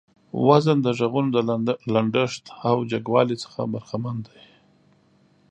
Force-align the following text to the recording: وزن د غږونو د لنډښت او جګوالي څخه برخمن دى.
وزن 0.47 0.77
د 0.83 0.87
غږونو 0.97 1.29
د 1.67 1.69
لنډښت 1.93 2.45
او 2.69 2.75
جګوالي 2.91 3.35
څخه 3.43 3.59
برخمن 3.73 4.17
دى. 4.27 4.39